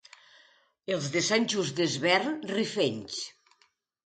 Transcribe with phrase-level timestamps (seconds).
[0.95, 3.21] Els de Sant Just Desvern, rifenys.